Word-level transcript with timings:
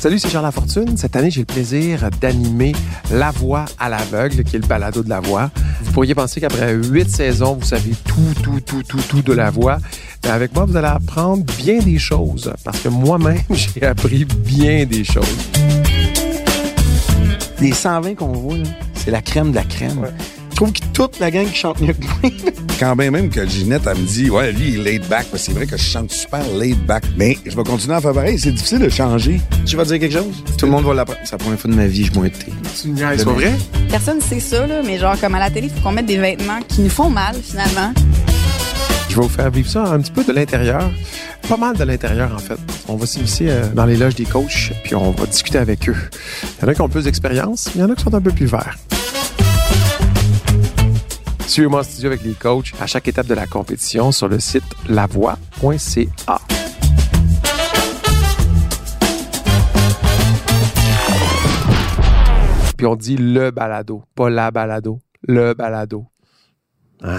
Salut, 0.00 0.20
c'est 0.20 0.30
Jean 0.30 0.42
Lafortune. 0.42 0.96
Cette 0.96 1.16
année, 1.16 1.28
j'ai 1.28 1.40
le 1.40 1.46
plaisir 1.46 2.08
d'animer 2.20 2.72
La 3.10 3.32
Voix 3.32 3.64
à 3.80 3.88
l'aveugle, 3.88 4.44
qui 4.44 4.54
est 4.54 4.60
le 4.60 4.66
balado 4.66 5.02
de 5.02 5.08
la 5.08 5.18
voix. 5.18 5.50
Vous 5.82 5.90
pourriez 5.90 6.14
penser 6.14 6.40
qu'après 6.40 6.72
huit 6.72 7.10
saisons, 7.10 7.54
vous 7.54 7.66
savez 7.66 7.94
tout, 8.04 8.40
tout, 8.40 8.60
tout, 8.60 8.84
tout, 8.84 9.00
tout 9.08 9.22
de 9.22 9.32
la 9.32 9.50
voix. 9.50 9.78
Mais 10.22 10.30
avec 10.30 10.54
moi, 10.54 10.66
vous 10.66 10.76
allez 10.76 10.86
apprendre 10.86 11.42
bien 11.56 11.80
des 11.80 11.98
choses, 11.98 12.52
parce 12.62 12.78
que 12.78 12.88
moi-même, 12.88 13.42
j'ai 13.50 13.82
appris 13.82 14.24
bien 14.24 14.86
des 14.86 15.02
choses. 15.02 15.36
Les 17.60 17.72
120 17.72 18.14
qu'on 18.14 18.32
voit, 18.32 18.56
c'est 18.94 19.10
la 19.10 19.20
crème 19.20 19.50
de 19.50 19.56
la 19.56 19.64
crème. 19.64 20.06
Trouve 20.58 20.72
que 20.72 20.80
toute 20.92 21.20
la 21.20 21.30
gang 21.30 21.46
qui 21.46 21.54
chante 21.54 21.80
mieux 21.80 21.92
que 21.92 22.02
moi. 22.02 22.32
Quand 22.80 22.96
bien 22.96 23.12
même 23.12 23.30
que 23.30 23.46
Ginette, 23.46 23.82
elle 23.86 23.96
me 23.96 24.04
dit, 24.04 24.28
ouais, 24.28 24.50
lui, 24.50 24.70
il 24.70 24.80
est 24.80 24.98
laid 24.98 25.08
back. 25.08 25.26
C'est 25.34 25.52
vrai 25.52 25.66
que 25.66 25.76
je 25.76 25.82
chante 25.84 26.10
super 26.10 26.42
laid 26.58 26.74
back. 26.84 27.04
Mais 27.16 27.38
je 27.46 27.56
vais 27.56 27.62
continuer 27.62 27.94
à 27.94 28.00
faire 28.00 28.12
pareil. 28.12 28.40
C'est 28.40 28.50
difficile 28.50 28.80
de 28.80 28.88
changer. 28.88 29.40
Tu 29.64 29.76
vas 29.76 29.84
dire 29.84 30.00
quelque 30.00 30.18
chose? 30.18 30.42
Tout 30.58 30.66
le 30.66 30.72
monde 30.72 30.84
va 30.84 30.94
l'apprendre. 30.94 31.20
C'est 31.22 31.30
la 31.30 31.38
première 31.38 31.60
fois 31.60 31.70
de 31.70 31.76
ma 31.76 31.86
vie 31.86 32.08
que 32.08 32.12
je 32.12 32.20
de 32.20 32.28
thé. 32.28 32.52
C'est 32.74 32.88
c'est 32.96 33.24
pas 33.24 33.30
vrai? 33.30 33.52
Personne 33.88 34.20
sait 34.20 34.40
ça, 34.40 34.66
là, 34.66 34.82
mais 34.84 34.98
genre, 34.98 35.14
comme 35.20 35.36
à 35.36 35.38
la 35.38 35.48
télé, 35.48 35.68
il 35.68 35.72
faut 35.72 35.80
qu'on 35.80 35.92
mette 35.92 36.06
des 36.06 36.18
vêtements 36.18 36.58
qui 36.66 36.80
nous 36.80 36.90
font 36.90 37.08
mal, 37.08 37.36
finalement. 37.40 37.92
Je 39.08 39.14
vais 39.14 39.22
vous 39.22 39.28
faire 39.28 39.50
vivre 39.52 39.70
ça 39.70 39.84
un 39.84 40.00
petit 40.00 40.10
peu 40.10 40.24
de 40.24 40.32
l'intérieur. 40.32 40.90
Pas 41.48 41.56
mal 41.56 41.76
de 41.76 41.84
l'intérieur, 41.84 42.34
en 42.34 42.38
fait. 42.38 42.58
On 42.88 42.96
va 42.96 43.06
s'initier 43.06 43.46
euh, 43.50 43.68
dans 43.74 43.86
les 43.86 43.96
loges 43.96 44.16
des 44.16 44.24
coachs, 44.24 44.72
puis 44.82 44.96
on 44.96 45.12
va 45.12 45.26
discuter 45.26 45.58
avec 45.58 45.88
eux. 45.88 45.96
Il 46.42 46.64
y 46.64 46.66
en 46.66 46.68
a 46.68 46.74
qui 46.74 46.80
ont 46.80 46.88
plus 46.88 47.04
d'expérience, 47.04 47.68
il 47.76 47.80
y 47.80 47.84
en 47.84 47.90
a 47.90 47.94
qui 47.94 48.02
sont 48.02 48.12
un 48.12 48.20
peu 48.20 48.32
plus 48.32 48.46
verts. 48.46 48.76
Suivez-moi 51.48 51.80
en 51.80 51.82
studio 51.82 52.08
avec 52.08 52.22
les 52.22 52.34
coachs 52.34 52.74
à 52.78 52.86
chaque 52.86 53.08
étape 53.08 53.26
de 53.26 53.32
la 53.32 53.46
compétition 53.46 54.12
sur 54.12 54.28
le 54.28 54.38
site 54.38 54.64
lavoie.ca. 54.86 56.38
Puis 62.76 62.86
on 62.86 62.96
dit 62.96 63.16
le 63.16 63.50
balado, 63.50 64.04
pas 64.14 64.28
la 64.28 64.50
balado, 64.50 65.00
le 65.22 65.54
balado. 65.54 66.04
Ah. 67.02 67.18